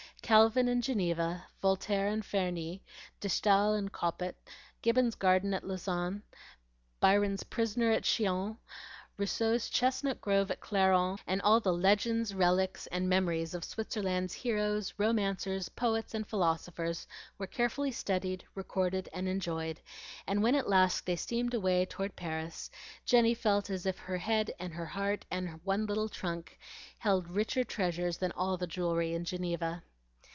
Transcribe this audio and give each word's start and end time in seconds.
Calvin 0.23 0.69
and 0.69 0.81
Geneva, 0.81 1.45
Voltaire 1.61 2.07
and 2.07 2.23
Ferney, 2.25 2.81
De 3.19 3.27
Stael 3.27 3.73
and 3.73 3.91
Coppet, 3.91 4.37
Gibbon's 4.81 5.15
garden 5.15 5.53
at 5.53 5.65
Lausanne, 5.67 6.23
Byron's 7.01 7.43
Prisoner 7.43 7.91
at 7.91 8.03
Chillon, 8.05 8.57
Rousseau's 9.17 9.67
chestnut 9.67 10.21
grove 10.21 10.49
at 10.49 10.61
Clarens, 10.61 11.19
and 11.27 11.41
all 11.41 11.59
the 11.59 11.73
legends, 11.73 12.33
relics, 12.33 12.87
and 12.87 13.09
memories 13.09 13.53
of 13.53 13.65
Switzerland's 13.65 14.31
heroes, 14.33 14.93
romancers, 14.97 15.67
poets, 15.67 16.13
and 16.13 16.25
philosophers, 16.25 17.07
were 17.37 17.47
carefully 17.47 17.91
studied, 17.91 18.45
recorded, 18.55 19.09
and 19.11 19.27
enjoyed; 19.27 19.81
and 20.25 20.41
when 20.41 20.55
at 20.55 20.69
last 20.69 21.05
they 21.05 21.17
steamed 21.17 21.53
away 21.53 21.85
toward 21.85 22.15
Paris, 22.15 22.71
Jenny 23.03 23.33
felt 23.33 23.69
as 23.69 23.85
if 23.85 23.97
her 23.97 24.19
head 24.19 24.53
and 24.59 24.71
her 24.75 24.85
heart 24.85 25.25
and 25.29 25.59
one 25.65 25.85
little 25.87 26.07
trunk 26.07 26.57
held 26.99 27.27
richer 27.27 27.65
treasures 27.65 28.15
than 28.15 28.31
all 28.33 28.55
the 28.55 28.65
jewelry 28.67 29.13
in 29.13 29.25
Geneva. 29.25 29.83